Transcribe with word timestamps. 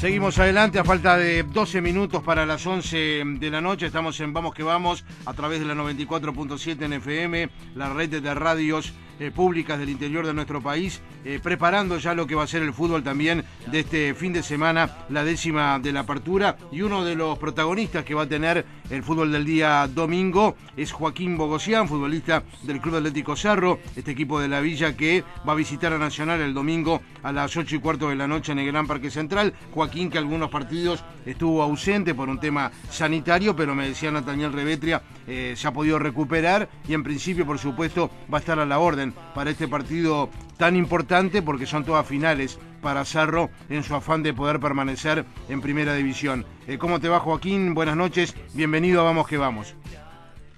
Seguimos 0.00 0.38
adelante 0.38 0.78
a 0.78 0.84
falta 0.84 1.18
de 1.18 1.42
12 1.42 1.82
minutos 1.82 2.22
para 2.22 2.46
las 2.46 2.66
11 2.66 3.22
de 3.38 3.50
la 3.50 3.60
noche. 3.60 3.84
Estamos 3.84 4.18
en 4.20 4.32
Vamos 4.32 4.54
que 4.54 4.62
Vamos 4.62 5.04
a 5.26 5.34
través 5.34 5.60
de 5.60 5.66
la 5.66 5.74
94.7 5.74 6.86
en 6.86 6.94
FM, 6.94 7.50
la 7.74 7.92
red 7.92 8.22
de 8.22 8.34
radios 8.34 8.94
eh, 9.18 9.30
públicas 9.30 9.78
del 9.78 9.88
interior 9.88 10.26
de 10.26 10.34
nuestro 10.34 10.60
país, 10.60 11.00
eh, 11.24 11.40
preparando 11.42 11.98
ya 11.98 12.14
lo 12.14 12.26
que 12.26 12.34
va 12.34 12.44
a 12.44 12.46
ser 12.46 12.62
el 12.62 12.72
fútbol 12.72 13.02
también 13.02 13.44
de 13.66 13.80
este 13.80 14.14
fin 14.14 14.32
de 14.32 14.42
semana, 14.42 14.90
la 15.08 15.24
décima 15.24 15.78
de 15.78 15.92
la 15.92 16.00
apertura. 16.00 16.56
Y 16.70 16.82
uno 16.82 17.04
de 17.04 17.14
los 17.14 17.38
protagonistas 17.38 18.04
que 18.04 18.14
va 18.14 18.22
a 18.22 18.28
tener 18.28 18.64
el 18.90 19.02
fútbol 19.02 19.32
del 19.32 19.44
día 19.44 19.88
domingo 19.88 20.56
es 20.76 20.92
Joaquín 20.92 21.36
Bogosian, 21.36 21.88
futbolista 21.88 22.42
del 22.62 22.80
Club 22.80 22.96
Atlético 22.96 23.36
Cerro, 23.36 23.80
este 23.96 24.12
equipo 24.12 24.40
de 24.40 24.48
la 24.48 24.60
Villa 24.60 24.96
que 24.96 25.24
va 25.46 25.52
a 25.52 25.56
visitar 25.56 25.92
a 25.92 25.98
Nacional 25.98 26.40
el 26.40 26.54
domingo 26.54 27.02
a 27.22 27.32
las 27.32 27.56
8 27.56 27.76
y 27.76 27.78
cuarto 27.80 28.08
de 28.08 28.16
la 28.16 28.28
noche 28.28 28.52
en 28.52 28.60
el 28.60 28.66
Gran 28.66 28.86
Parque 28.86 29.10
Central. 29.10 29.52
Joaquín 29.72 30.10
que 30.10 30.18
algunos 30.18 30.50
partidos 30.50 31.04
estuvo 31.26 31.62
ausente 31.62 32.14
por 32.14 32.28
un 32.28 32.40
tema 32.40 32.70
sanitario, 32.90 33.54
pero 33.54 33.74
me 33.74 33.88
decía 33.88 34.10
Nathaniel 34.10 34.52
Revetria, 34.52 35.02
eh, 35.26 35.54
se 35.56 35.68
ha 35.68 35.72
podido 35.72 35.98
recuperar 35.98 36.68
y 36.88 36.94
en 36.94 37.02
principio, 37.02 37.44
por 37.44 37.58
supuesto, 37.58 38.10
va 38.32 38.38
a 38.38 38.40
estar 38.40 38.58
a 38.58 38.66
la 38.66 38.78
orden 38.78 39.07
para 39.34 39.50
este 39.50 39.68
partido 39.68 40.28
tan 40.56 40.76
importante 40.76 41.42
porque 41.42 41.66
son 41.66 41.84
todas 41.84 42.06
finales 42.06 42.58
para 42.82 43.04
Cerro 43.04 43.50
en 43.68 43.82
su 43.82 43.94
afán 43.94 44.22
de 44.22 44.34
poder 44.34 44.60
permanecer 44.60 45.24
en 45.48 45.60
primera 45.60 45.94
división. 45.94 46.44
Eh, 46.66 46.78
¿Cómo 46.78 47.00
te 47.00 47.08
va 47.08 47.20
Joaquín? 47.20 47.74
Buenas 47.74 47.96
noches, 47.96 48.34
bienvenido 48.54 49.00
a 49.00 49.04
Vamos 49.04 49.26
que 49.26 49.38
Vamos. 49.38 49.74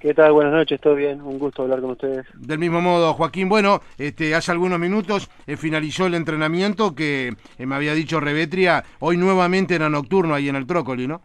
¿Qué 0.01 0.15
tal? 0.15 0.33
Buenas 0.33 0.55
noches, 0.55 0.81
todo 0.81 0.95
bien, 0.95 1.21
un 1.21 1.39
gusto 1.39 1.63
hablar 1.63 1.83
con 1.83 1.91
ustedes. 1.91 2.25
Del 2.35 2.59
mismo 2.59 2.81
modo, 2.81 3.13
Joaquín, 3.13 3.51
bueno, 3.51 3.83
este, 3.99 4.35
hace 4.35 4.51
algunos 4.51 4.79
minutos 4.79 5.31
eh, 5.47 5.59
finalizó 5.59 6.07
el 6.07 6.15
entrenamiento 6.15 6.95
que 6.95 7.35
eh, 7.59 7.67
me 7.67 7.75
había 7.75 7.93
dicho 7.93 8.19
Revetria, 8.19 8.83
hoy 9.01 9.19
nuevamente 9.19 9.75
era 9.75 9.91
nocturno 9.91 10.35
ahí 10.35 10.49
en 10.49 10.57
el 10.57 10.67
Trócoli, 10.67 11.07
¿no? 11.07 11.21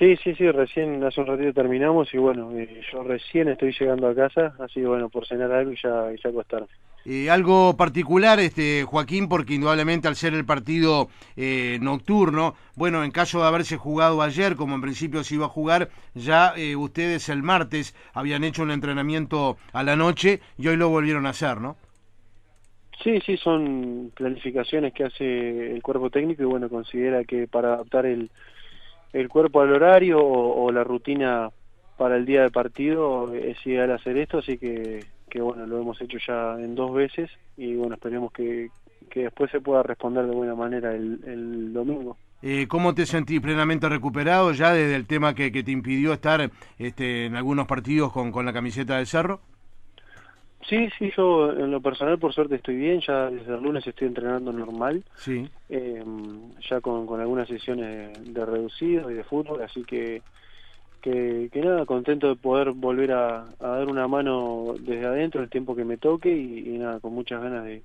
Sí, 0.00 0.16
sí, 0.24 0.34
sí, 0.34 0.50
recién 0.50 1.04
hace 1.04 1.20
un 1.20 1.26
ratito 1.26 1.52
terminamos 1.52 2.08
y 2.14 2.16
bueno, 2.16 2.50
eh, 2.56 2.80
yo 2.90 3.02
recién 3.02 3.48
estoy 3.48 3.76
llegando 3.78 4.08
a 4.08 4.14
casa, 4.14 4.54
así 4.58 4.80
que 4.80 4.86
bueno, 4.86 5.10
por 5.10 5.26
cenar 5.26 5.52
algo 5.52 5.72
y 5.72 5.76
ya, 5.76 6.10
y 6.10 6.16
ya 6.16 6.30
acostarme. 6.30 6.68
Eh, 7.04 7.28
algo 7.28 7.76
particular, 7.76 8.40
este 8.40 8.84
Joaquín, 8.84 9.28
porque 9.28 9.52
indudablemente 9.52 10.08
al 10.08 10.16
ser 10.16 10.32
el 10.32 10.46
partido 10.46 11.08
eh, 11.36 11.76
nocturno, 11.82 12.54
bueno, 12.76 13.04
en 13.04 13.10
caso 13.10 13.42
de 13.42 13.48
haberse 13.48 13.76
jugado 13.76 14.22
ayer, 14.22 14.56
como 14.56 14.74
en 14.74 14.80
principio 14.80 15.22
se 15.22 15.34
iba 15.34 15.44
a 15.44 15.50
jugar, 15.50 15.90
ya 16.14 16.54
ustedes 16.78 17.28
el 17.28 17.42
martes 17.42 17.94
habían 18.14 18.42
hecho 18.42 18.62
un 18.62 18.70
entrenamiento 18.70 19.58
a 19.74 19.82
la 19.82 19.96
noche 19.96 20.40
y 20.56 20.68
hoy 20.68 20.78
lo 20.78 20.88
volvieron 20.88 21.26
a 21.26 21.30
hacer, 21.30 21.60
¿no? 21.60 21.76
Sí, 23.04 23.20
sí, 23.26 23.36
son 23.36 24.12
planificaciones 24.14 24.94
que 24.94 25.04
hace 25.04 25.72
el 25.72 25.82
cuerpo 25.82 26.08
técnico 26.08 26.42
y 26.42 26.46
bueno, 26.46 26.70
considera 26.70 27.22
que 27.24 27.46
para 27.46 27.74
adaptar 27.74 28.06
el 28.06 28.30
el 29.12 29.28
cuerpo 29.28 29.60
al 29.60 29.72
horario 29.72 30.18
o, 30.22 30.70
la 30.70 30.84
rutina 30.84 31.50
para 31.96 32.16
el 32.16 32.24
día 32.24 32.42
de 32.42 32.50
partido 32.50 33.32
es 33.34 33.64
ideal 33.66 33.92
hacer 33.92 34.16
esto, 34.16 34.38
así 34.38 34.56
que, 34.58 35.04
bueno, 35.34 35.66
lo 35.66 35.80
hemos 35.80 36.00
hecho 36.00 36.18
ya 36.26 36.54
en 36.58 36.74
dos 36.74 36.94
veces 36.94 37.30
y 37.56 37.74
bueno, 37.74 37.94
esperemos 37.94 38.32
que, 38.32 38.70
que 39.10 39.24
después 39.24 39.50
se 39.50 39.60
pueda 39.60 39.82
responder 39.82 40.26
de 40.26 40.34
buena 40.34 40.54
manera 40.54 40.94
el, 40.94 41.20
el 41.26 41.72
domingo. 41.72 42.16
Eh, 42.42 42.66
¿Cómo 42.68 42.94
te 42.94 43.04
sentís 43.04 43.40
plenamente 43.40 43.88
recuperado 43.88 44.52
ya 44.52 44.72
desde 44.72 44.96
el 44.96 45.06
tema 45.06 45.34
que, 45.34 45.52
que 45.52 45.62
te 45.62 45.72
impidió 45.72 46.14
estar 46.14 46.50
este, 46.78 47.26
en 47.26 47.36
algunos 47.36 47.66
partidos 47.66 48.12
con, 48.12 48.32
con 48.32 48.46
la 48.46 48.52
camiseta 48.52 48.96
de 48.96 49.04
Cerro? 49.04 49.40
Sí, 50.68 50.88
sí, 50.98 51.10
yo 51.16 51.52
en 51.52 51.70
lo 51.70 51.80
personal 51.80 52.18
por 52.18 52.32
suerte 52.32 52.56
estoy 52.56 52.76
bien, 52.76 53.00
ya 53.00 53.30
desde 53.30 53.54
el 53.54 53.62
lunes 53.62 53.86
estoy 53.86 54.08
entrenando 54.08 54.52
normal, 54.52 55.02
sí. 55.16 55.48
Eh, 55.68 56.04
ya 56.68 56.80
con, 56.80 57.06
con 57.06 57.20
algunas 57.20 57.48
sesiones 57.48 58.34
de 58.34 58.44
reducido 58.44 59.10
y 59.10 59.14
de 59.14 59.24
fútbol, 59.24 59.62
así 59.62 59.84
que, 59.84 60.22
que, 61.00 61.48
que 61.52 61.60
nada, 61.60 61.86
contento 61.86 62.28
de 62.28 62.36
poder 62.36 62.72
volver 62.72 63.12
a, 63.12 63.46
a, 63.58 63.66
dar 63.66 63.86
una 63.86 64.06
mano 64.08 64.74
desde 64.80 65.06
adentro 65.06 65.42
el 65.42 65.48
tiempo 65.48 65.76
que 65.76 65.84
me 65.84 65.96
toque 65.96 66.30
y, 66.30 66.74
y 66.74 66.78
nada, 66.78 67.00
con 67.00 67.14
muchas 67.14 67.40
ganas 67.40 67.64
de, 67.64 67.84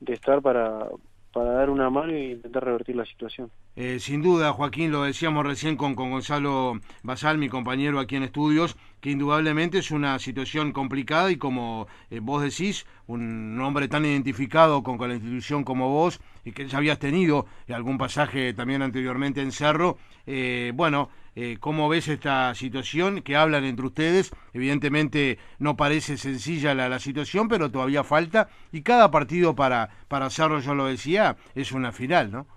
de 0.00 0.12
estar 0.12 0.42
para, 0.42 0.88
para 1.32 1.52
dar 1.52 1.70
una 1.70 1.90
mano 1.90 2.12
e 2.12 2.32
intentar 2.32 2.64
revertir 2.64 2.96
la 2.96 3.04
situación. 3.04 3.50
Eh, 3.78 4.00
sin 4.00 4.22
duda, 4.22 4.54
Joaquín, 4.54 4.90
lo 4.90 5.02
decíamos 5.02 5.44
recién 5.44 5.76
con, 5.76 5.94
con 5.94 6.10
Gonzalo 6.10 6.80
Basal, 7.02 7.36
mi 7.36 7.50
compañero 7.50 8.00
aquí 8.00 8.16
en 8.16 8.22
estudios, 8.22 8.74
que 9.02 9.10
indudablemente 9.10 9.78
es 9.78 9.90
una 9.90 10.18
situación 10.18 10.72
complicada 10.72 11.30
y 11.30 11.36
como 11.36 11.86
eh, 12.10 12.20
vos 12.20 12.42
decís, 12.42 12.86
un 13.06 13.60
hombre 13.60 13.86
tan 13.88 14.06
identificado 14.06 14.82
con, 14.82 14.98
la 15.06 15.14
institución 15.14 15.62
como 15.62 15.90
vos 15.90 16.20
y 16.42 16.52
que 16.52 16.66
ya 16.66 16.78
habías 16.78 16.98
tenido 16.98 17.44
algún 17.68 17.98
pasaje 17.98 18.54
también 18.54 18.80
anteriormente 18.80 19.42
en 19.42 19.52
Cerro, 19.52 19.98
eh, 20.26 20.72
bueno, 20.74 21.10
eh, 21.34 21.58
¿cómo 21.60 21.90
ves 21.90 22.08
esta 22.08 22.54
situación 22.54 23.20
que 23.20 23.36
hablan 23.36 23.64
entre 23.64 23.84
ustedes? 23.84 24.30
Evidentemente 24.54 25.38
no 25.58 25.76
parece 25.76 26.16
sencilla 26.16 26.74
la, 26.74 26.88
la, 26.88 26.98
situación, 26.98 27.48
pero 27.48 27.70
todavía 27.70 28.04
falta 28.04 28.48
y 28.72 28.80
cada 28.80 29.10
partido 29.10 29.54
para, 29.54 29.90
para 30.08 30.30
Cerro, 30.30 30.60
yo 30.60 30.74
lo 30.74 30.86
decía, 30.86 31.36
es 31.54 31.72
una 31.72 31.92
final, 31.92 32.32
¿no? 32.32 32.55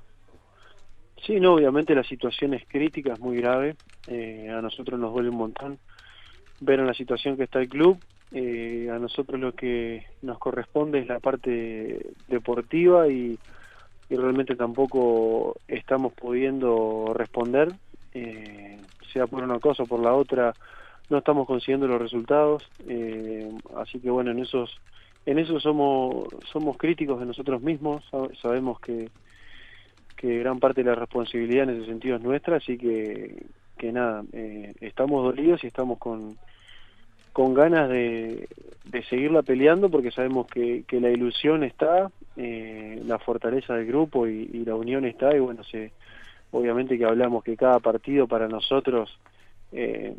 Sí, 1.26 1.40
no, 1.40 1.56
obviamente 1.56 1.96
la 1.96 2.04
situación 2.04 2.54
es 2.54 2.64
crítica, 2.68 3.14
es 3.14 3.20
muy 3.20 3.38
grave, 3.38 3.76
eh, 4.08 4.50
a 4.50 4.62
nosotros 4.62 5.00
nos 5.00 5.14
duele 5.14 5.30
un 5.30 5.38
montón 5.38 5.80
ver 6.60 6.80
en 6.80 6.88
la 6.88 6.94
situación 6.94 7.38
que 7.38 7.44
está 7.44 7.60
el 7.60 7.70
club, 7.70 8.00
eh, 8.32 8.90
a 8.92 9.00
nosotros 9.00 9.40
lo 9.40 9.54
que 9.54 10.06
nos 10.22 10.38
corresponde 10.40 11.00
es 11.00 11.08
la 11.08 11.20
parte 11.20 12.14
deportiva 12.28 13.08
y, 13.08 13.40
y 14.10 14.16
realmente 14.16 14.56
tampoco 14.56 15.56
estamos 15.68 16.14
pudiendo 16.14 17.14
responder 17.16 17.74
eh, 18.14 18.80
sea 19.14 19.28
por 19.28 19.44
una 19.44 19.60
cosa 19.60 19.84
o 19.84 19.88
por 19.88 20.00
la 20.00 20.14
otra, 20.14 20.56
no 21.10 21.20
estamos 21.20 21.48
consiguiendo 21.48 21.88
los 21.88 22.02
resultados, 22.02 22.64
eh, 22.88 23.50
así 23.78 24.00
que 24.00 24.10
bueno, 24.10 24.32
en 24.32 24.40
esos 24.40 24.70
en 25.26 25.40
eso 25.40 25.60
somos 25.60 26.28
somos 26.52 26.78
críticos 26.78 27.20
de 27.20 27.26
nosotros 27.26 27.62
mismos, 27.62 28.04
sabemos 28.42 28.80
que 28.80 29.10
que 30.20 30.40
gran 30.40 30.60
parte 30.60 30.84
de 30.84 30.90
la 30.90 30.96
responsabilidad 30.96 31.64
en 31.64 31.78
ese 31.78 31.86
sentido 31.86 32.18
es 32.18 32.22
nuestra, 32.22 32.58
así 32.58 32.78
que 32.78 33.92
nada, 33.94 34.24
eh, 34.34 34.74
estamos 34.82 35.24
dolidos 35.24 35.64
y 35.64 35.68
estamos 35.68 35.98
con 35.98 36.36
con 37.32 37.54
ganas 37.54 37.88
de, 37.88 38.50
de 38.84 39.04
seguirla 39.04 39.44
peleando 39.44 39.90
porque 39.90 40.12
sabemos 40.12 40.48
que, 40.48 40.84
que 40.86 41.00
la 41.00 41.10
ilusión 41.10 41.64
está, 41.64 42.12
eh, 42.36 43.02
la 43.06 43.18
fortaleza 43.18 43.76
del 43.76 43.86
grupo 43.86 44.28
y, 44.28 44.66
la 44.66 44.76
unión 44.76 45.06
está 45.06 45.34
y 45.34 45.40
bueno, 45.40 45.64
se 45.64 45.94
obviamente 46.52 46.98
que 46.98 47.06
hablamos 47.06 47.44
que 47.44 47.56
cada 47.56 47.80
partido 47.80 48.28
para 48.28 48.50
nosotros 48.50 49.18
eh, 49.72 50.16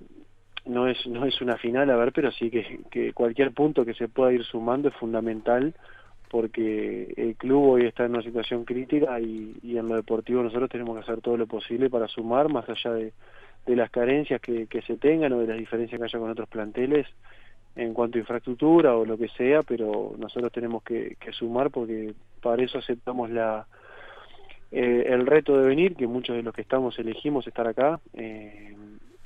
no 0.65 0.89
es 0.89 1.07
no 1.09 1.27
es 1.27 1.43
una 1.43 1.59
final 1.59 1.91
a 1.91 1.97
ver 1.97 2.13
pero 2.13 2.31
sí 2.31 2.51
que 2.51 3.13
cualquier 3.13 3.53
punto 3.53 3.85
que 3.85 3.93
se 3.95 4.09
pueda 4.09 4.33
ir 4.33 4.45
sumando 4.45 4.89
es 4.89 4.95
fundamental 4.95 5.75
porque 6.31 7.13
el 7.17 7.35
club 7.37 7.71
hoy 7.71 7.87
está 7.87 8.05
en 8.05 8.13
una 8.13 8.23
situación 8.23 8.65
crítica 8.65 9.21
y, 9.21 9.59
en 9.63 9.89
lo 9.89 9.97
deportivo 9.97 10.43
nosotros 10.43 10.71
tenemos 10.71 10.97
que 10.97 11.03
hacer 11.03 11.21
todo 11.21 11.37
lo 11.37 11.47
posible 11.47 11.91
para 11.91 12.07
sumar 12.07 12.49
más 12.49 12.69
allá 12.69 12.93
de, 12.93 13.13
las 13.67 13.91
carencias 13.91 14.41
que, 14.41 14.67
que 14.67 14.83
se 14.83 14.97
tengan 14.97 15.33
o 15.33 15.41
de 15.41 15.47
las 15.47 15.59
diferencias 15.59 15.99
que 15.99 16.05
haya 16.05 16.19
con 16.19 16.31
otros 16.31 16.49
planteles 16.49 17.07
en 17.77 17.95
cuanto 17.95 18.19
a 18.19 18.21
infraestructura 18.21 18.97
o 18.97 19.05
lo 19.05 19.17
que 19.17 19.29
sea, 19.29 19.63
pero 19.63 20.15
nosotros 20.19 20.51
tenemos 20.51 20.83
que, 20.83 21.17
que 21.21 21.33
sumar 21.33 21.71
porque 21.71 22.15
para 22.43 22.63
eso 22.63 22.79
aceptamos 22.79 23.31
la, 23.31 23.67
eh, 24.73 25.05
el 25.07 25.27
reto 25.27 25.57
de 25.57 25.67
venir, 25.67 25.95
que 25.95 26.07
muchos 26.07 26.37
de 26.37 26.43
los 26.43 26.55
que 26.55 26.63
estamos 26.63 26.99
elegimos 26.99 27.47
estar 27.47 27.67
acá, 27.67 28.01
eh, 28.15 28.75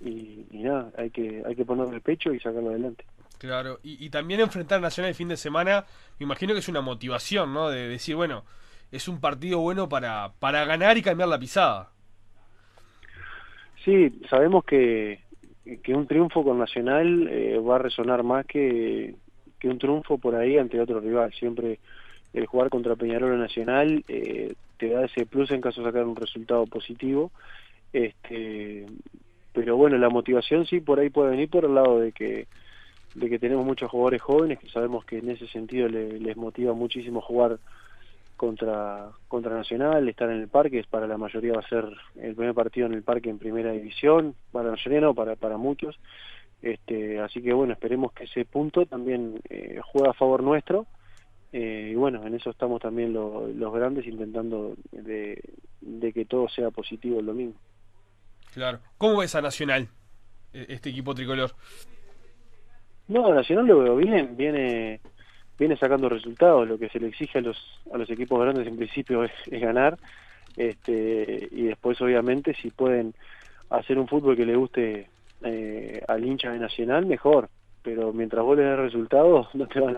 y, 0.01 0.47
y, 0.51 0.63
nada, 0.63 0.91
hay 0.99 1.11
que, 1.11 1.43
hay 1.47 1.55
que 1.55 1.65
ponerle 1.65 1.97
el 1.97 2.03
pecho 2.03 2.35
y 2.35 2.41
sacarlo 2.41 2.71
adelante. 2.71 3.05
Claro, 3.45 3.79
y, 3.83 4.09
también 4.09 4.41
enfrentar 4.41 4.81
Nacional 4.81 5.11
el 5.11 5.15
fin 5.15 5.29
de 5.29 5.37
semana, 5.37 5.85
me 6.19 6.25
imagino 6.25 6.55
que 6.55 6.61
es 6.61 6.69
una 6.71 6.81
motivación, 6.81 7.53
¿no? 7.53 7.69
De 7.69 7.89
decir, 7.89 8.17
bueno, 8.17 8.43
es 8.91 9.07
un 9.07 9.21
partido 9.21 9.59
bueno 9.59 9.87
para, 9.87 10.33
para 10.39 10.65
ganar 10.65 10.97
y 10.97 11.03
cambiar 11.03 11.29
la 11.29 11.39
pisada. 11.39 11.91
Sí, 13.85 14.19
sabemos 14.31 14.65
que, 14.65 15.21
que 15.83 15.93
un 15.93 16.07
triunfo 16.07 16.43
con 16.43 16.59
Nacional 16.59 17.29
eh, 17.31 17.59
va 17.59 17.77
a 17.77 17.81
resonar 17.81 18.23
más 18.23 18.47
que, 18.47 19.15
que 19.59 19.69
un 19.69 19.79
triunfo 19.79 20.17
por 20.17 20.37
ahí 20.37 20.57
ante 20.57 20.81
otro 20.81 21.01
rival. 21.01 21.31
Siempre 21.35 21.81
el 22.33 22.47
jugar 22.47 22.71
contra 22.71 22.97
Peñarol 22.97 23.39
Nacional 23.39 24.05
eh, 24.09 24.55
te 24.79 24.89
da 24.89 25.05
ese 25.05 25.27
plus 25.27 25.51
en 25.51 25.61
caso 25.61 25.83
de 25.83 25.89
sacar 25.89 26.07
un 26.07 26.17
resultado 26.17 26.65
positivo. 26.65 27.31
Este, 27.93 28.87
pero 29.53 29.77
bueno, 29.77 29.99
la 29.99 30.09
motivación 30.09 30.65
sí 30.65 30.81
por 30.81 30.99
ahí 30.99 31.11
puede 31.11 31.33
venir 31.33 31.51
por 31.51 31.67
el 31.67 31.75
lado 31.75 32.01
de 32.01 32.13
que 32.13 32.47
de 33.15 33.29
que 33.29 33.39
tenemos 33.39 33.65
muchos 33.65 33.91
jugadores 33.91 34.23
jóvenes 34.23 34.59
que 34.59 34.69
sabemos 34.69 35.05
que 35.05 35.19
en 35.19 35.31
ese 35.31 35.47
sentido 35.49 35.89
le, 35.89 36.19
les 36.19 36.37
motiva 36.37 36.73
muchísimo 36.73 37.21
jugar 37.21 37.59
contra 38.37 39.11
contra 39.29 39.55
Nacional, 39.55 40.09
estar 40.09 40.31
en 40.31 40.41
el 40.41 40.49
parque, 40.49 40.85
para 40.91 41.07
la 41.07 41.17
mayoría 41.17 41.55
va 41.55 41.61
a 41.61 41.69
ser 41.69 41.85
el 42.17 42.35
primer 42.35 42.55
partido 42.55 42.87
en 42.87 42.95
el 42.95 43.03
parque 43.03 43.31
en 43.31 43.39
primera 43.39 43.73
división, 43.73 44.35
para 44.53 44.71
la 44.71 45.15
para, 45.15 45.37
para 45.37 45.57
muchos. 45.57 45.99
Este, 46.63 47.21
así 47.21 47.43
que 47.43 47.53
bueno, 47.53 47.75
esperemos 47.75 48.13
que 48.13 48.25
ese 48.25 48.45
punto 48.45 48.87
también 48.87 49.41
eh, 49.51 49.81
juegue 49.85 50.09
a 50.09 50.15
favor 50.15 50.43
nuestro 50.43 50.87
Eh, 51.53 51.91
y 51.93 51.95
bueno, 51.95 52.27
en 52.27 52.35
eso 52.35 52.51
estamos 52.51 52.81
también 52.81 53.13
los 53.13 53.73
grandes 53.73 54.07
intentando 54.07 54.75
de, 54.91 55.41
que 56.13 56.25
todo 56.25 56.49
sea 56.49 56.73
positivo 56.73 57.21
el 57.21 57.27
domingo. 57.27 57.55
Claro. 58.53 58.81
¿Cómo 58.99 59.19
ves 59.19 59.37
a 59.37 59.41
Nacional, 59.41 59.87
e, 60.53 60.67
este 60.69 60.91
equipo 60.91 61.15
tricolor? 61.15 61.53
No, 63.09 63.35
Nacional 63.35 63.67
lo 63.67 63.79
veo 63.81 63.97
bien, 63.97 64.37
viene 64.37 65.01
viene 65.59 65.77
sacando 65.77 66.09
resultados, 66.09 66.67
lo 66.67 66.79
que 66.79 66.89
se 66.89 66.99
le 66.99 67.09
exige 67.09 67.39
a 67.39 67.43
los 67.43 67.57
a 67.93 67.99
los 67.99 68.11
equipos 68.11 68.41
grandes 68.41 68.67
en 68.67 68.77
principio 68.77 69.25
es, 69.25 69.33
ganar, 69.47 69.99
este 70.57 71.49
y 71.51 71.65
después 71.65 72.01
obviamente 72.01 72.55
si 72.55 72.71
pueden 72.71 73.15
hacer 73.71 73.99
un 73.99 74.09
fútbol 74.09 74.37
que 74.37 74.47
le 74.47 74.57
guste 74.57 75.09
eh, 75.43 76.03
al 76.09 76.25
hincha 76.25 76.51
de 76.51 76.59
Nacional, 76.59 77.07
mejor, 77.07 77.49
pero 77.83 78.13
mientras 78.13 78.45
vos 78.45 78.57
le 78.57 78.65
des 78.65 78.79
resultados 78.79 79.49
no 79.55 79.67
te 79.67 79.81
van 79.81 79.97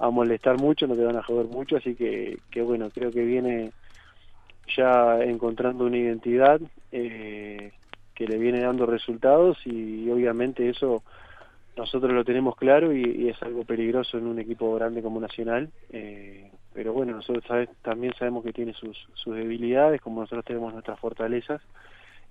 a 0.00 0.10
molestar 0.10 0.58
mucho, 0.58 0.86
no 0.86 0.94
te 0.94 1.04
van 1.04 1.16
a 1.16 1.22
joder 1.22 1.46
mucho, 1.46 1.76
así 1.76 1.94
que, 1.94 2.38
que 2.50 2.62
bueno, 2.62 2.90
creo 2.90 3.10
que 3.10 3.24
viene 3.24 3.72
ya 4.76 5.20
encontrando 5.20 5.84
una 5.84 5.96
identidad 5.96 6.60
eh, 6.92 7.72
que 8.14 8.26
le 8.26 8.38
viene 8.38 8.60
dando 8.60 8.86
resultados. 8.86 9.58
Y, 9.64 10.08
obviamente 10.10 10.68
eso 10.68 11.02
nosotros 11.78 12.12
lo 12.12 12.24
tenemos 12.24 12.56
claro 12.56 12.92
y, 12.92 13.28
es 13.28 13.40
algo 13.42 13.64
peligroso 13.64 14.18
en 14.18 14.26
un 14.26 14.38
equipo 14.38 14.74
grande 14.74 15.00
como 15.00 15.20
Nacional, 15.20 15.70
eh, 15.90 16.50
pero 16.74 16.92
bueno, 16.92 17.12
nosotros 17.12 17.44
también 17.82 18.12
sabemos 18.18 18.44
que 18.44 18.52
tiene 18.52 18.74
sus, 18.74 18.96
sus 19.14 19.34
debilidades, 19.34 20.00
como 20.00 20.20
nosotros 20.20 20.44
tenemos 20.44 20.72
nuestras 20.72 20.98
fortalezas 20.98 21.62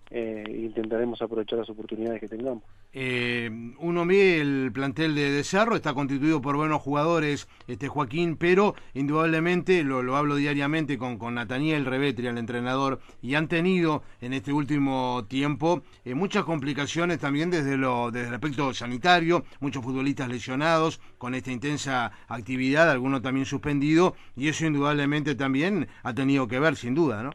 eh, 0.09 0.43
intentaremos 0.47 1.21
aprovechar 1.21 1.59
las 1.59 1.69
oportunidades 1.69 2.21
que 2.21 2.27
tengamos. 2.27 2.63
Eh, 2.93 3.49
uno 3.79 4.05
ve 4.05 4.39
el 4.39 4.71
plantel 4.73 5.15
de, 5.15 5.43
Cerro, 5.43 5.75
está 5.75 5.93
constituido 5.93 6.41
por 6.41 6.55
buenos 6.55 6.81
jugadores, 6.81 7.47
este 7.67 7.87
Joaquín, 7.87 8.37
pero 8.37 8.75
indudablemente, 8.93 9.83
lo, 9.83 10.01
lo 10.03 10.15
hablo 10.15 10.35
diariamente 10.35 10.97
con, 10.97 11.17
con 11.17 11.35
Nathaniel 11.35 11.85
Revetri, 11.85 12.27
el 12.27 12.37
entrenador, 12.37 12.99
y 13.21 13.35
han 13.35 13.47
tenido 13.47 14.03
en 14.21 14.33
este 14.33 14.53
último 14.53 15.25
tiempo 15.27 15.83
eh, 16.05 16.13
muchas 16.15 16.45
complicaciones 16.45 17.19
también 17.19 17.51
desde, 17.51 17.77
lo, 17.77 18.11
desde 18.11 18.29
el 18.29 18.33
aspecto 18.33 18.73
sanitario, 18.73 19.43
muchos 19.59 19.83
futbolistas 19.83 20.29
lesionados 20.29 21.01
con 21.17 21.35
esta 21.35 21.51
intensa 21.51 22.11
actividad, 22.27 22.89
algunos 22.89 23.21
también 23.21 23.45
suspendidos, 23.45 24.13
y 24.35 24.47
eso 24.47 24.65
indudablemente 24.65 25.35
también 25.35 25.87
ha 26.03 26.13
tenido 26.13 26.47
que 26.47 26.59
ver, 26.59 26.75
sin 26.75 26.95
duda, 26.95 27.23
¿no? 27.23 27.31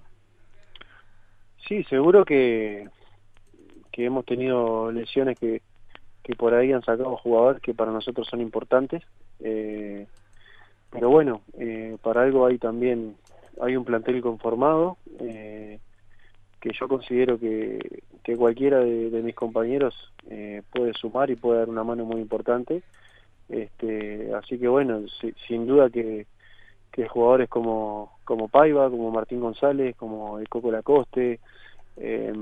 Sí, 1.68 1.84
seguro 1.84 2.24
que, 2.24 2.88
que 3.92 4.04
hemos 4.04 4.24
tenido 4.24 4.90
lesiones 4.90 5.38
que, 5.38 5.62
que 6.22 6.34
por 6.34 6.54
ahí 6.54 6.72
han 6.72 6.82
sacado 6.82 7.16
jugadores 7.16 7.60
que 7.62 7.74
para 7.74 7.92
nosotros 7.92 8.26
son 8.28 8.40
importantes. 8.40 9.02
Eh, 9.40 10.06
pero 10.90 11.10
bueno, 11.10 11.42
eh, 11.58 11.96
para 12.02 12.22
algo 12.22 12.46
hay 12.46 12.58
también 12.58 13.16
hay 13.60 13.76
un 13.76 13.84
plantel 13.84 14.20
conformado 14.22 14.96
eh, 15.20 15.78
que 16.60 16.70
yo 16.78 16.88
considero 16.88 17.38
que, 17.38 18.02
que 18.22 18.36
cualquiera 18.36 18.78
de, 18.80 19.22
mis 19.22 19.34
compañeros 19.34 19.94
puede 20.70 20.94
sumar 20.94 21.30
y 21.30 21.36
puede 21.36 21.58
dar 21.60 21.68
una 21.68 21.84
mano 21.84 22.04
muy 22.04 22.20
importante. 22.20 22.82
Este, 23.48 24.32
así 24.34 24.58
que 24.58 24.68
bueno, 24.68 25.02
sin 25.48 25.66
duda 25.66 25.90
que, 25.90 26.26
que 26.92 27.08
jugadores 27.08 27.48
como, 27.48 28.12
como 28.24 28.48
Paiva, 28.48 28.90
como 28.90 29.10
Martín 29.10 29.40
González, 29.40 29.96
como 29.96 30.38
el 30.38 30.48
Coco 30.48 30.70
Lacoste, 30.70 31.40
eh, 31.96 32.32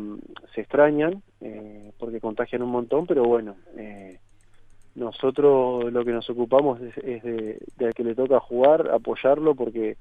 se 0.55 0.61
extrañan 0.61 1.23
eh, 1.41 1.93
porque 1.99 2.20
contagian 2.20 2.62
un 2.62 2.70
montón, 2.70 3.06
pero 3.06 3.23
bueno, 3.25 3.56
eh, 3.76 4.19
nosotros 4.97 5.93
lo 5.93 6.05
que 6.05 6.12
nos 6.12 6.29
ocupamos 6.29 6.81
es, 6.81 7.23
de, 7.23 7.58
de, 7.76 7.93
que 7.93 8.05
le 8.05 8.14
toca 8.14 8.41
jugar, 8.41 8.91
apoyarlo, 8.91 9.55
porque 9.55 9.97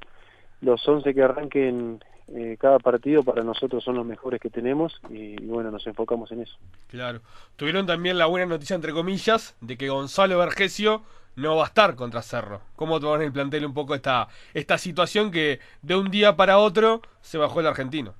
los 0.61 0.85
11 0.87 1.13
que 1.13 1.23
arranquen 1.23 1.99
eh, 2.35 2.57
cada 2.59 2.79
partido 2.79 3.23
para 3.23 3.43
nosotros 3.43 3.83
son 3.83 3.95
los 3.95 4.05
mejores 4.05 4.39
que 4.39 4.49
tenemos 4.49 4.99
y, 5.09 5.35
bueno, 5.45 5.71
nos 5.71 5.85
enfocamos 5.87 6.31
en 6.31 6.41
eso. 6.41 6.55
Claro. 6.87 7.21
Tuvieron 7.55 7.85
también 7.85 8.17
la 8.17 8.27
buena 8.27 8.45
noticia, 8.45 8.75
entre 8.75 8.93
comillas, 8.93 9.55
de 9.61 9.77
que 9.77 9.89
Gonzalo 9.89 10.37
Vergesio 10.37 11.01
no 11.35 11.55
va 11.55 11.63
a 11.63 11.67
estar 11.67 11.95
contra 11.95 12.21
Cerro. 12.21 12.61
¿Cómo 12.75 12.99
toman 12.99 13.21
el 13.21 13.31
plantel 13.31 13.65
un 13.65 13.73
poco 13.73 13.95
esta, 13.95 14.27
esta 14.53 14.77
situación 14.77 15.31
que 15.31 15.59
de 15.81 15.95
un 15.95 16.11
día 16.11 16.35
para 16.35 16.59
otro 16.59 17.01
se 17.21 17.37
bajó 17.37 17.61
el 17.61 17.67
argentino? 17.67 18.13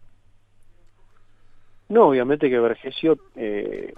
No, 1.89 2.07
obviamente 2.07 2.49
que 2.49 2.59
Vergesio 2.59 3.17
eh, 3.35 3.93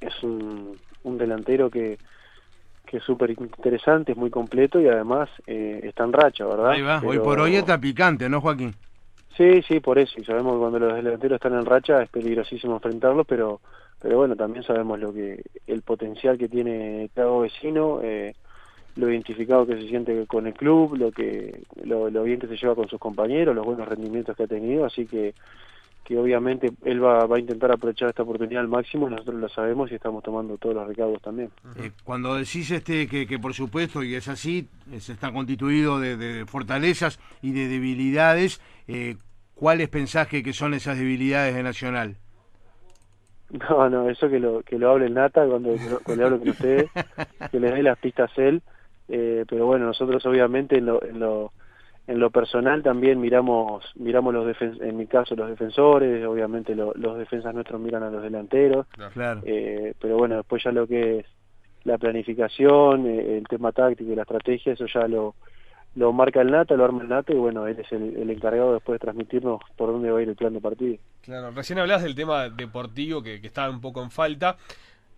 es 0.00 0.22
un, 0.22 0.78
un, 1.02 1.18
delantero 1.18 1.70
que, 1.70 1.98
que 2.86 2.98
es 2.98 3.02
súper 3.02 3.30
interesante, 3.30 4.12
es 4.12 4.18
muy 4.18 4.30
completo 4.30 4.80
y 4.80 4.88
además 4.88 5.30
eh, 5.46 5.80
está 5.84 6.04
en 6.04 6.12
racha, 6.12 6.46
¿verdad? 6.46 6.70
Ahí 6.70 6.82
va, 6.82 7.02
hoy 7.04 7.18
por 7.18 7.40
hoy 7.40 7.56
está 7.56 7.80
picante, 7.80 8.28
¿no, 8.28 8.40
Joaquín? 8.40 8.74
Sí, 9.36 9.62
sí, 9.62 9.80
por 9.80 9.98
eso, 9.98 10.20
y 10.20 10.24
sabemos 10.24 10.54
que 10.54 10.58
cuando 10.60 10.78
los 10.78 10.94
delanteros 10.94 11.36
están 11.36 11.54
en 11.54 11.64
racha 11.64 12.02
es 12.02 12.08
peligrosísimo 12.08 12.74
enfrentarlos, 12.74 13.26
pero 13.26 13.60
pero 14.04 14.18
bueno, 14.18 14.36
también 14.36 14.62
sabemos 14.64 15.00
lo 15.00 15.14
que 15.14 15.42
el 15.66 15.80
potencial 15.80 16.36
que 16.36 16.46
tiene 16.46 17.08
Thiago 17.14 17.40
Vecino, 17.40 18.00
eh, 18.02 18.34
lo 18.96 19.10
identificado 19.10 19.66
que 19.66 19.76
se 19.80 19.88
siente 19.88 20.26
con 20.26 20.46
el 20.46 20.52
club, 20.52 20.94
lo 20.98 21.10
que 21.10 21.62
lo, 21.84 22.10
bien 22.22 22.38
que 22.38 22.46
se 22.46 22.58
lleva 22.58 22.74
con 22.74 22.86
sus 22.86 23.00
compañeros, 23.00 23.56
los 23.56 23.64
buenos 23.64 23.88
rendimientos 23.88 24.36
que 24.36 24.42
ha 24.42 24.46
tenido, 24.46 24.84
así 24.84 25.06
que 25.06 25.32
que 26.04 26.18
obviamente 26.18 26.70
él 26.84 27.02
va, 27.02 27.26
va 27.26 27.36
a 27.36 27.40
intentar 27.40 27.72
aprovechar 27.72 28.10
esta 28.10 28.22
oportunidad 28.22 28.60
al 28.60 28.68
máximo, 28.68 29.08
nosotros 29.08 29.36
lo 29.36 29.48
sabemos 29.48 29.90
y 29.90 29.94
estamos 29.94 30.22
tomando 30.22 30.58
todos 30.58 30.74
los 30.74 30.86
recaudos 30.86 31.22
también. 31.22 31.50
Eh, 31.76 31.90
cuando 32.04 32.34
decís 32.34 32.70
este 32.70 33.08
que, 33.08 33.26
que, 33.26 33.38
por 33.38 33.54
supuesto, 33.54 34.02
y 34.02 34.14
es 34.14 34.28
así, 34.28 34.68
se 34.98 35.12
está 35.12 35.32
constituido 35.32 35.98
de, 35.98 36.44
fortalezas 36.46 37.18
y 37.40 37.52
de 37.52 37.68
debilidades, 37.68 38.60
eh, 38.86 39.16
¿cuáles 39.54 39.88
pensás 39.88 40.28
que, 40.28 40.52
son 40.52 40.74
esas 40.74 40.98
debilidades 40.98 41.54
de 41.54 41.62
Nacional? 41.62 42.16
No, 43.68 43.88
no, 43.88 44.10
eso 44.10 44.28
que 44.28 44.40
lo, 44.40 44.62
que 44.62 44.78
lo 44.78 44.90
hable 44.90 45.06
el 45.06 45.14
Nata 45.14 45.46
cuando, 45.46 45.76
cuando 46.02 46.24
hablo 46.24 46.38
con 46.40 46.48
ustedes, 46.48 46.90
que 47.52 47.60
les 47.60 47.72
dé 47.72 47.82
las 47.84 47.98
pistas 47.98 48.30
él, 48.36 48.62
eh, 49.06 49.44
pero 49.48 49.66
bueno, 49.66 49.86
nosotros 49.86 50.24
obviamente 50.26 50.78
en 50.78 50.86
lo, 50.86 51.00
en 51.04 51.20
lo 51.20 51.52
en 52.06 52.18
lo 52.18 52.30
personal 52.30 52.82
también 52.82 53.20
miramos 53.20 53.84
miramos 53.96 54.34
los 54.34 54.56
en 54.60 54.96
mi 54.96 55.06
caso 55.06 55.34
los 55.34 55.48
defensores 55.48 56.24
obviamente 56.26 56.74
los 56.74 57.18
defensas 57.18 57.54
nuestros 57.54 57.80
miran 57.80 58.02
a 58.02 58.10
los 58.10 58.22
delanteros 58.22 58.86
claro. 59.14 59.40
eh, 59.44 59.94
pero 60.00 60.18
bueno 60.18 60.36
después 60.36 60.62
ya 60.62 60.72
lo 60.72 60.86
que 60.86 61.20
es 61.20 61.26
la 61.84 61.96
planificación 61.96 63.06
eh, 63.06 63.38
el 63.38 63.48
tema 63.48 63.72
táctico 63.72 64.12
y 64.12 64.16
la 64.16 64.22
estrategia 64.22 64.74
eso 64.74 64.86
ya 64.86 65.08
lo 65.08 65.34
lo 65.96 66.12
marca 66.12 66.40
el 66.40 66.50
Nata, 66.50 66.74
lo 66.74 66.84
arma 66.84 67.02
el 67.02 67.08
Nata 67.08 67.32
y 67.32 67.36
bueno, 67.36 67.66
él 67.66 67.78
es 67.78 67.92
el, 67.92 68.16
el, 68.16 68.30
encargado 68.30 68.74
después 68.74 68.96
de 68.96 68.98
transmitirnos 68.98 69.60
por 69.76 69.92
dónde 69.92 70.10
va 70.10 70.18
a 70.18 70.22
ir 70.22 70.28
el 70.28 70.34
plan 70.34 70.52
de 70.52 70.60
partido. 70.60 70.96
Claro, 71.22 71.52
recién 71.52 71.78
hablas 71.78 72.02
del 72.02 72.14
tema 72.14 72.48
deportivo 72.48 73.22
que, 73.22 73.40
que 73.40 73.46
estaba 73.46 73.70
un 73.70 73.80
poco 73.80 74.02
en 74.02 74.10
falta. 74.10 74.56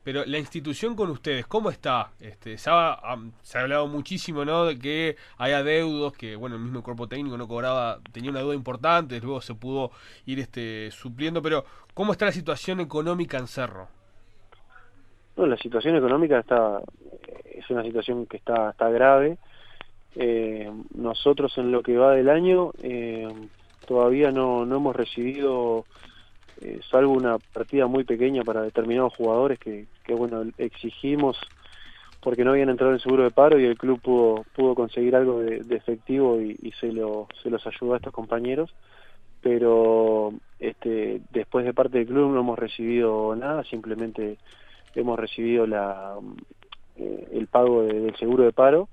Pero 0.06 0.24
la 0.24 0.38
institución 0.38 0.94
con 0.94 1.10
ustedes, 1.10 1.48
¿cómo 1.48 1.68
está? 1.68 2.12
Este, 2.20 2.58
se, 2.58 2.70
ha, 2.72 2.96
se 3.42 3.58
ha 3.58 3.62
hablado 3.62 3.88
muchísimo, 3.88 4.44
¿no? 4.44 4.64
De 4.64 4.78
que 4.78 5.16
hay 5.36 5.50
adeudos, 5.50 6.12
que 6.12 6.36
bueno, 6.36 6.54
el 6.54 6.62
mismo 6.62 6.80
cuerpo 6.84 7.08
técnico 7.08 7.36
no 7.36 7.48
cobraba, 7.48 7.98
tenía 8.12 8.30
una 8.30 8.38
deuda 8.38 8.54
importante, 8.54 9.20
luego 9.20 9.40
se 9.40 9.56
pudo 9.56 9.90
ir 10.24 10.38
este, 10.38 10.92
supliendo, 10.92 11.42
pero 11.42 11.64
¿cómo 11.92 12.12
está 12.12 12.26
la 12.26 12.30
situación 12.30 12.78
económica 12.78 13.36
en 13.36 13.48
Cerro? 13.48 13.88
Bueno, 15.34 15.56
la 15.56 15.58
situación 15.60 15.96
económica 15.96 16.38
está, 16.38 16.82
es 17.44 17.68
una 17.68 17.82
situación 17.82 18.26
que 18.26 18.36
está, 18.36 18.70
está 18.70 18.88
grave. 18.90 19.38
Eh, 20.14 20.70
nosotros 20.94 21.58
en 21.58 21.72
lo 21.72 21.82
que 21.82 21.96
va 21.96 22.12
del 22.12 22.30
año 22.30 22.70
eh, 22.80 23.26
todavía 23.88 24.30
no, 24.30 24.66
no 24.66 24.76
hemos 24.76 24.94
recibido 24.94 25.84
eh, 26.60 26.78
salvo 26.88 27.12
una 27.12 27.38
partida 27.38 27.88
muy 27.88 28.04
pequeña 28.04 28.44
para 28.44 28.62
determinados 28.62 29.12
jugadores 29.16 29.58
que, 29.58 29.86
que, 30.06 30.14
bueno 30.14 30.44
exigimos 30.58 31.36
porque 32.20 32.44
no 32.44 32.50
habían 32.50 32.70
entrado 32.70 32.92
en 32.92 33.00
seguro 33.00 33.24
de 33.24 33.30
paro 33.30 33.58
y 33.58 33.64
el 33.64 33.76
club 33.76 34.00
pudo 34.00 34.44
pudo 34.54 34.74
conseguir 34.74 35.14
algo 35.14 35.40
de, 35.40 35.76
efectivo 35.76 36.40
y, 36.40 36.56
y, 36.62 36.72
se 36.72 36.92
lo 36.92 37.28
se 37.42 37.50
los 37.50 37.66
ayudó 37.66 37.94
a 37.94 37.96
estos 37.98 38.12
compañeros. 38.12 38.74
Pero 39.42 40.32
este 40.58 41.20
después 41.30 41.64
de 41.64 41.74
parte 41.74 41.98
del 41.98 42.06
club 42.06 42.32
no 42.32 42.40
hemos 42.40 42.58
recibido 42.58 43.36
nada 43.36 43.62
simplemente 43.64 44.38
hemos 44.94 45.18
recibido 45.18 45.66
la 45.66 46.16
eh, 46.96 47.28
el 47.32 47.46
pago 47.46 47.82
del 47.82 48.16
seguro 48.16 48.44
de 48.44 48.52
paro. 48.52 48.88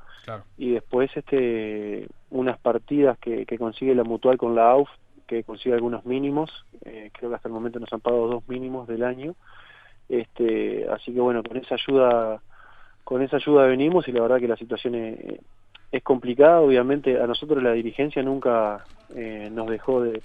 Y 0.58 0.72
después 0.72 1.12
este 1.16 2.08
unas 2.30 2.58
partidas 2.60 3.18
que, 3.18 3.46
que 3.46 3.58
consigue 3.58 3.94
la 3.96 4.04
mutual 4.04 4.38
con 4.38 4.56
la 4.56 4.72
AUF 4.72 4.90
que 5.28 5.44
consigue 5.44 5.76
algunos 5.76 6.06
mínimos, 6.06 6.52
eh, 6.86 7.10
creo 7.14 7.30
que 7.30 7.36
hasta 7.36 7.48
el 7.48 7.54
momento 7.54 7.80
nos 7.80 7.92
han 7.92 8.02
pagado 8.02 8.28
dos 8.28 8.48
mínimos 8.48 8.88
del 8.88 9.04
año, 9.04 9.36
este, 10.10 10.88
así 10.90 11.14
que 11.14 11.20
bueno, 11.20 11.44
con 11.44 11.58
esa 11.58 11.76
ayuda, 11.76 12.42
con 13.04 13.22
esa 13.22 13.38
ayuda 13.38 13.66
venimos 13.66 14.08
y 14.08 14.12
la 14.12 14.22
verdad 14.22 14.40
que 14.40 14.48
la 14.48 14.58
situación 14.58 14.96
es, 14.96 16.04
complicada, 16.04 16.60
obviamente 16.60 17.22
a 17.22 17.28
nosotros 17.28 17.62
la 17.62 17.74
dirigencia 17.74 18.24
nunca 18.24 18.84
eh, 19.16 19.50
nos 19.52 19.68
dejó 19.68 20.02
de, 20.02 20.22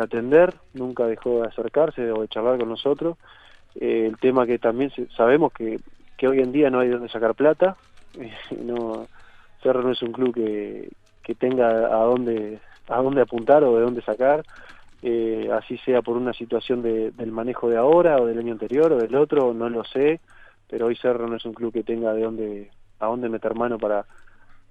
atender, 0.00 0.54
nunca 0.72 1.06
dejó 1.06 1.42
de 1.42 1.48
acercarse 1.48 2.10
o 2.10 2.22
de 2.22 2.28
charlar 2.28 2.58
con 2.58 2.70
nosotros, 2.70 3.18
eh, 3.74 4.06
el 4.08 4.16
tema 4.18 4.46
que 4.46 4.58
también 4.58 4.90
sabemos 5.14 5.52
que, 5.52 5.78
que 6.16 6.26
hoy 6.26 6.40
en 6.40 6.52
día 6.52 6.70
no 6.70 6.80
hay 6.80 6.88
de 6.88 6.94
dónde 6.94 7.10
sacar 7.10 7.34
plata, 7.34 7.76
no 8.62 9.06
Cerro 9.64 9.82
no 9.82 9.92
es 9.92 10.02
un 10.02 10.12
club 10.12 10.34
que, 10.34 10.90
que 11.22 11.34
tenga 11.34 11.66
a 11.68 12.04
dónde, 12.04 12.60
a 12.88 13.00
dónde 13.00 13.22
apuntar 13.22 13.64
o 13.64 13.76
de 13.76 13.82
dónde 13.82 14.02
sacar, 14.02 14.44
eh, 15.06 15.50
así 15.52 15.76
sea 15.84 16.00
por 16.00 16.16
una 16.16 16.32
situación 16.32 16.80
de, 16.80 17.10
del 17.10 17.30
manejo 17.30 17.68
de 17.68 17.76
ahora 17.76 18.16
o 18.16 18.24
del 18.24 18.38
año 18.38 18.54
anterior 18.54 18.90
o 18.90 18.96
del 18.96 19.14
otro, 19.16 19.52
no 19.52 19.68
lo 19.68 19.84
sé, 19.84 20.18
pero 20.66 20.86
hoy 20.86 20.96
Cerro 20.96 21.28
no 21.28 21.36
es 21.36 21.44
un 21.44 21.52
club 21.52 21.74
que 21.74 21.82
tenga 21.82 22.14
de 22.14 22.22
dónde, 22.22 22.70
a 23.00 23.06
dónde 23.08 23.28
meter 23.28 23.54
mano 23.54 23.76
para, 23.76 24.06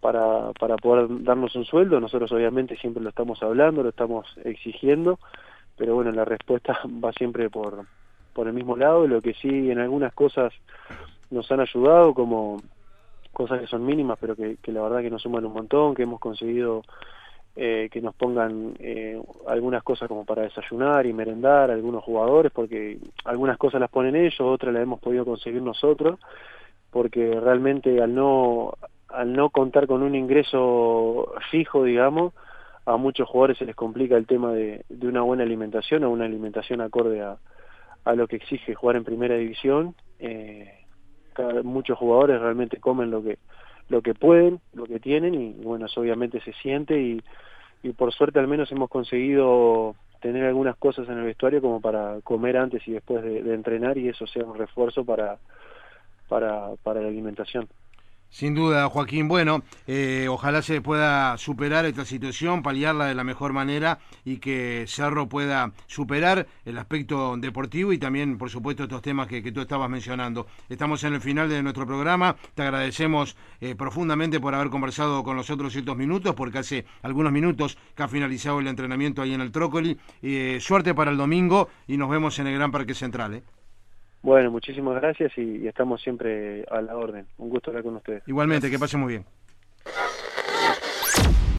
para, 0.02 0.52
para 0.54 0.76
poder 0.78 1.06
darnos 1.24 1.56
un 1.56 1.66
sueldo, 1.66 2.00
nosotros 2.00 2.32
obviamente 2.32 2.76
siempre 2.78 3.04
lo 3.04 3.10
estamos 3.10 3.44
hablando, 3.44 3.84
lo 3.84 3.90
estamos 3.90 4.26
exigiendo, 4.44 5.20
pero 5.78 5.94
bueno, 5.94 6.12
la 6.12 6.26
respuesta 6.26 6.80
va 7.04 7.12
siempre 7.12 7.52
por, 7.52 7.86
por 8.34 8.48
el 8.48 8.54
mismo 8.54 8.76
lado, 8.76 9.06
lo 9.06 9.22
que 9.22 9.36
sí 9.36 9.70
en 9.70 9.78
algunas 9.78 10.16
cosas 10.16 10.52
nos 11.30 11.52
han 11.52 11.60
ayudado, 11.60 12.16
como 12.16 12.60
cosas 13.34 13.62
que 13.62 13.68
son 13.68 13.86
mínimas, 13.86 14.18
pero 14.20 14.36
que, 14.36 14.58
que 14.64 14.72
la 14.72 14.82
verdad 14.82 15.02
que 15.02 15.12
nos 15.12 15.22
suman 15.22 15.46
un 15.46 15.54
montón, 15.54 15.94
que 15.94 16.02
hemos 16.02 16.20
conseguido 16.20 16.82
eh, 17.56 17.90
que 17.92 18.02
nos 18.02 18.16
pongan 18.16 18.74
eh, 18.80 19.22
algunas 19.48 19.84
cosas 19.84 20.08
como 20.08 20.26
para 20.26 20.44
desayunar 20.44 21.06
y 21.06 21.14
merendar 21.14 21.70
algunos 21.70 22.04
jugadores, 22.04 22.52
porque 22.52 22.98
algunas 23.26 23.58
cosas 23.58 23.80
las 23.80 23.90
ponen 23.90 24.16
ellos, 24.16 24.42
otras 24.42 24.74
las 24.74 24.84
hemos 24.84 25.00
podido 25.00 25.26
conseguir 25.26 25.62
nosotros, 25.62 26.20
porque 26.90 27.40
realmente 27.40 28.02
al 28.02 28.14
no, 28.14 28.74
al 29.10 29.34
no 29.34 29.50
contar 29.50 29.88
con 29.88 30.02
un 30.02 30.16
ingreso 30.16 31.34
fijo, 31.52 31.84
digamos, 31.84 32.34
a 32.86 32.98
muchos 32.98 33.30
jugadores 33.30 33.58
se 33.58 33.66
les 33.66 33.76
complica 33.76 34.18
el 34.18 34.26
tema 34.26 34.52
de, 34.52 34.84
de 34.90 35.08
una 35.08 35.22
buena 35.22 35.44
alimentación 35.44 36.04
o 36.04 36.10
una 36.10 36.26
alimentación 36.26 36.82
acorde 36.82 37.22
a, 37.22 37.38
a 38.06 38.16
lo 38.16 38.28
que 38.28 38.38
exige 38.38 38.76
jugar 38.76 38.96
en 38.96 39.04
primera 39.04 39.36
división. 39.36 39.96
Eh, 40.20 40.70
muchos 41.64 41.98
jugadores 41.98 42.40
realmente 42.40 42.78
comen 42.78 43.10
lo 43.10 43.24
que 43.24 43.40
lo 43.94 44.02
que 44.02 44.16
pueden, 44.16 44.60
lo 44.74 44.86
que 44.86 45.00
tienen 45.00 45.36
y 45.36 45.54
bueno, 45.54 45.86
eso 45.86 46.02
obviamente 46.02 46.42
se 46.42 46.52
siente 46.54 47.00
y, 47.00 47.22
y 47.84 47.92
por 47.92 48.12
suerte 48.12 48.40
al 48.40 48.48
menos 48.48 48.72
hemos 48.72 48.90
conseguido 48.90 49.96
tener 50.20 50.46
algunas 50.46 50.76
cosas 50.78 51.08
en 51.10 51.20
el 51.20 51.26
vestuario 51.26 51.62
como 51.62 51.80
para 51.80 52.20
comer 52.22 52.58
antes 52.58 52.88
y 52.88 52.94
después 52.94 53.24
de, 53.24 53.44
de 53.44 53.54
entrenar 53.54 54.00
y 54.00 54.10
eso 54.10 54.26
sea 54.26 54.46
un 54.46 54.58
refuerzo 54.58 55.06
para, 55.06 55.38
para, 56.28 56.72
para 56.82 57.02
la 57.02 57.10
alimentación. 57.10 57.68
Sin 58.34 58.56
duda, 58.56 58.90
Joaquín. 58.90 59.28
Bueno, 59.28 59.62
eh, 59.86 60.26
ojalá 60.28 60.64
se 60.64 60.82
pueda 60.82 61.38
superar 61.38 61.86
esta 61.86 62.04
situación, 62.04 62.64
paliarla 62.64 63.06
de 63.06 63.14
la 63.14 63.24
mejor 63.24 63.54
manera 63.54 64.00
y 64.26 64.38
que 64.38 64.86
Cerro 64.88 65.30
pueda 65.30 65.72
superar 65.86 66.48
el 66.66 66.80
aspecto 66.80 67.38
deportivo 67.38 67.94
y 67.94 68.00
también, 68.00 68.40
por 68.40 68.50
supuesto, 68.50 68.84
estos 68.84 69.04
temas 69.04 69.28
que, 69.28 69.44
tú 69.52 69.62
estabas 69.62 69.88
mencionando. 69.88 70.48
Estamos 70.68 71.04
en 71.04 71.14
el 71.14 71.22
final 71.22 71.48
de 71.48 71.62
nuestro 71.62 71.86
programa. 71.86 72.36
Te 72.56 72.64
agradecemos 72.64 73.38
eh, 73.62 73.76
profundamente 73.76 74.40
por 74.40 74.56
haber 74.56 74.72
conversado 74.72 75.24
con 75.24 75.38
nosotros 75.38 75.76
estos 75.76 75.96
minutos, 75.96 76.34
porque 76.34 76.58
hace 76.58 76.86
algunos 77.04 77.32
minutos 77.32 77.78
que 77.96 78.02
ha 78.02 78.08
finalizado 78.08 78.60
el 78.60 78.68
entrenamiento 78.68 79.22
ahí 79.22 79.36
en 79.36 79.42
el 79.42 79.52
Trócoli. 79.52 80.00
Eh, 80.24 80.58
suerte 80.60 80.96
para 80.96 81.12
el 81.12 81.18
domingo 81.18 81.70
y 81.88 81.98
nos 81.98 82.10
vemos 82.10 82.40
en 82.40 82.48
el 82.48 82.56
Gran 82.56 82.72
Parque 82.72 82.96
Central. 82.96 83.44
Bueno, 84.24 84.50
muchísimas 84.52 84.96
gracias 84.96 85.38
y, 85.38 85.58
y, 85.58 85.68
estamos 85.68 86.02
siempre 86.02 86.66
a 86.72 86.82
la 86.82 86.96
orden. 86.96 87.28
Un 87.38 87.50
gusto 87.50 87.70
hablar 87.70 87.84
con 87.84 87.98
ustedes. 87.98 88.24
Igualmente, 88.26 88.68
gracias. 88.68 88.80
que 88.80 88.84
pasen 88.84 89.00
muy 89.02 89.10
bien. 89.10 89.26